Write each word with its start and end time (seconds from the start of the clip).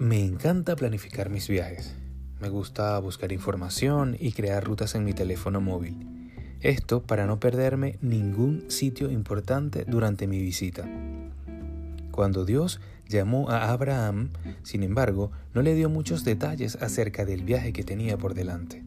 Me 0.00 0.24
encanta 0.24 0.74
planificar 0.74 1.30
mis 1.30 1.46
viajes. 1.46 1.94
Me 2.40 2.48
gusta 2.48 2.98
buscar 2.98 3.30
información 3.30 4.16
y 4.18 4.32
crear 4.32 4.64
rutas 4.64 4.96
en 4.96 5.04
mi 5.04 5.12
teléfono 5.12 5.60
móvil. 5.60 6.32
Esto 6.60 7.04
para 7.04 7.26
no 7.26 7.38
perderme 7.38 7.98
ningún 8.02 8.64
sitio 8.72 9.08
importante 9.12 9.84
durante 9.84 10.26
mi 10.26 10.40
visita. 10.40 10.84
Cuando 12.10 12.44
Dios 12.44 12.80
llamó 13.08 13.48
a 13.50 13.70
Abraham, 13.70 14.30
sin 14.64 14.82
embargo, 14.82 15.30
no 15.54 15.62
le 15.62 15.76
dio 15.76 15.88
muchos 15.88 16.24
detalles 16.24 16.74
acerca 16.82 17.24
del 17.24 17.44
viaje 17.44 17.72
que 17.72 17.84
tenía 17.84 18.18
por 18.18 18.34
delante. 18.34 18.82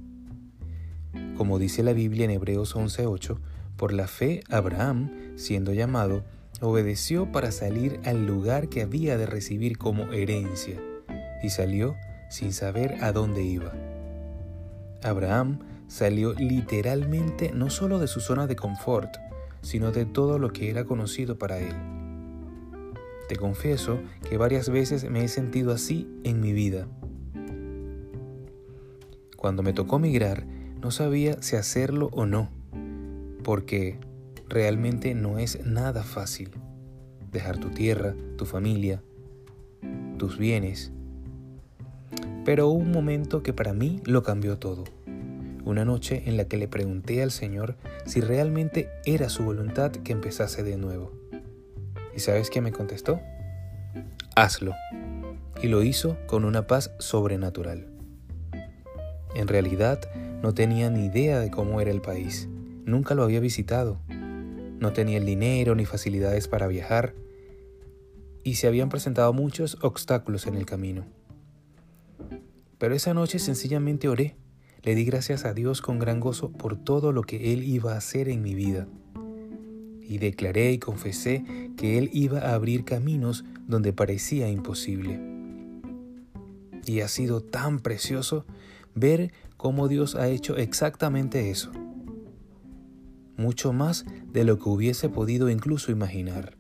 Como 1.38 1.58
dice 1.58 1.84
la 1.84 1.94
Biblia 1.94 2.26
en 2.26 2.32
Hebreos 2.32 2.76
11:8, 2.76 3.39
por 3.78 3.94
la 3.94 4.08
fe 4.08 4.44
Abraham, 4.50 5.10
siendo 5.38 5.74
llamado, 5.74 6.26
obedeció 6.59 7.31
para 7.31 7.53
salir 7.53 8.02
al 8.03 8.26
lugar 8.26 8.67
que 8.67 8.81
había 8.81 9.17
de 9.17 9.26
recibir 9.26 9.77
como 9.77 10.12
herencia, 10.12 10.81
y 11.41 11.50
salió 11.50 11.96
sin 12.30 12.54
saber 12.54 13.04
a 13.04 13.12
dónde 13.12 13.44
iba. 13.44 13.73
Abraham 15.04 15.59
salió 15.88 16.34
literalmente 16.34 17.52
no 17.54 17.70
solo 17.70 18.00
de 18.00 18.08
su 18.08 18.20
zona 18.20 18.48
de 18.48 18.55
confort, 18.55 19.18
sino 19.62 19.92
de 19.92 20.05
todo 20.05 20.40
lo 20.40 20.52
que 20.52 20.70
era 20.70 20.86
conocido 20.86 21.38
para 21.38 21.59
él. 21.59 21.76
Te 23.28 23.36
confieso 23.36 24.00
que 24.30 24.38
varias 24.38 24.70
veces 24.70 25.09
me 25.09 25.23
he 25.23 25.28
sentido 25.28 25.73
así 25.73 26.09
en 26.23 26.40
mi 26.40 26.54
vida. 26.54 26.88
Cuando 29.36 29.64
me 29.64 29.73
tocó 29.73 30.00
migrar, 30.00 30.45
no 30.81 30.92
sabía 30.92 31.42
si 31.42 31.56
hacerlo 31.56 32.09
o 32.14 32.26
no, 32.26 32.50
porque 33.44 34.00
realmente 34.48 35.14
no 35.14 35.40
es 35.40 35.66
nada 35.66 36.04
fácil 36.04 36.52
dejar 37.31 37.58
tu 37.58 37.70
tierra, 37.70 38.16
tu 38.38 38.45
familia, 38.45 39.04
tus 40.17 40.38
bienes. 40.38 40.92
Pero 42.48 42.70
hubo 42.70 42.80
un 42.80 42.92
momento 42.92 43.44
que 43.44 43.52
para 43.52 43.73
mí 43.73 44.00
lo 44.06 44.23
cambió 44.23 44.58
todo. 44.58 44.86
Una 45.66 45.84
noche 45.84 46.23
en 46.28 46.38
la 46.38 46.45
que 46.45 46.56
le 46.56 46.70
pregunté 46.70 47.22
al 47.22 47.31
Señor 47.31 47.76
si 48.06 48.22
realmente 48.22 48.89
era 49.06 49.28
su 49.28 49.44
voluntad 49.44 49.92
que 49.92 50.14
empezase 50.14 50.64
de 50.64 50.78
nuevo. 50.78 51.12
¿Y 52.16 52.22
sabes 52.22 52.50
qué 52.50 52.62
me 52.62 52.72
contestó? 52.72 53.20
Hazlo. 54.34 54.73
Y 55.62 55.67
lo 55.67 55.84
hizo 55.84 56.16
con 56.26 56.45
una 56.45 56.67
paz 56.67 56.92
sobrenatural. 57.00 57.86
En 59.36 59.50
realidad, 59.50 60.00
no 60.42 60.54
tenía 60.54 60.89
ni 60.89 61.08
idea 61.08 61.42
de 61.42 61.52
cómo 61.52 61.82
era 61.82 61.92
el 61.92 62.00
país. 62.00 62.48
Nunca 62.86 63.14
lo 63.14 63.23
había 63.23 63.42
visitado. 63.42 64.00
No 64.08 64.94
tenía 64.94 65.17
el 65.17 65.26
dinero 65.26 65.76
ni 65.76 65.84
facilidades 65.84 66.48
para 66.48 66.67
viajar. 66.67 67.14
Y 68.45 68.56
se 68.56 68.67
habían 68.67 68.88
presentado 68.88 69.34
muchos 69.34 69.78
obstáculos 69.82 70.48
en 70.48 70.56
el 70.56 70.66
camino. 70.66 71.04
Pero 72.78 72.95
esa 72.95 73.14
noche 73.14 73.39
sencillamente 73.39 74.08
oré. 74.08 74.36
Le 74.83 74.95
di 74.95 75.03
gracias 75.03 75.44
a 75.45 75.53
Dios 75.53 75.81
con 75.81 76.00
gran 76.00 76.20
gozo 76.20 76.52
por 76.52 76.78
todo 76.78 77.11
lo 77.11 77.23
que 77.23 77.53
Él 77.53 77.64
iba 77.64 77.94
a 77.94 77.97
hacer 77.97 78.30
en 78.30 78.42
mi 78.42 78.56
vida 78.56 78.88
y 80.08 80.20
declaré 80.20 80.72
y 80.72 80.80
confesé 80.80 81.44
que 81.75 81.98
Él 81.98 82.09
iba 82.14 82.39
a 82.39 82.53
abrir 82.53 82.86
caminos 82.86 83.44
donde 83.67 83.92
parecía 83.92 84.50
imposible. 84.50 85.20
Y 86.86 87.02
ha 87.02 87.09
sido 87.09 87.42
tan 87.42 87.80
precioso 87.80 88.45
ver 88.95 89.33
cómo 89.58 89.89
Dios 89.89 90.16
ha 90.16 90.30
hecho 90.30 90.55
exactamente 90.55 91.50
eso, 91.52 91.72
mucho 93.36 93.73
más 93.73 94.05
de 94.31 94.45
lo 94.45 94.58
que 94.58 94.70
hubiese 94.70 95.09
podido 95.09 95.50
incluso 95.50 95.92
imaginar. 95.92 96.58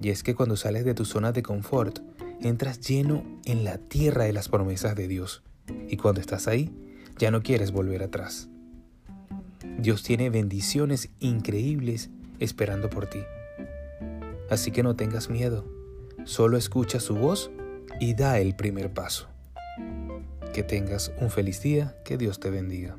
Y 0.00 0.10
es 0.10 0.22
que 0.22 0.36
cuando 0.36 0.56
sales 0.56 0.84
de 0.84 0.94
tu 0.94 1.04
zona 1.04 1.32
de 1.32 1.42
confort, 1.42 1.98
entras 2.42 2.80
lleno 2.80 3.24
en 3.44 3.64
la 3.64 3.78
tierra 3.78 4.24
de 4.24 4.32
las 4.32 4.48
promesas 4.48 4.94
de 4.94 5.08
Dios, 5.08 5.42
y 5.88 5.96
cuando 5.96 6.20
estás 6.20 6.48
ahí, 6.48 6.70
ya 7.18 7.30
no 7.30 7.42
quieres 7.42 7.72
volver 7.72 8.02
atrás. 8.02 8.48
Dios 9.78 10.02
tiene 10.02 10.30
bendiciones 10.30 11.10
increíbles 11.20 12.10
esperando 12.38 12.90
por 12.90 13.06
ti. 13.06 13.20
Así 14.50 14.70
que 14.70 14.82
no 14.82 14.96
tengas 14.96 15.28
miedo, 15.28 15.66
solo 16.24 16.56
escucha 16.56 17.00
su 17.00 17.14
voz 17.14 17.50
y 18.00 18.14
da 18.14 18.38
el 18.38 18.54
primer 18.54 18.92
paso. 18.92 19.28
Que 20.52 20.62
tengas 20.62 21.12
un 21.20 21.30
feliz 21.30 21.62
día, 21.62 21.96
que 22.04 22.16
Dios 22.16 22.40
te 22.40 22.50
bendiga. 22.50 22.96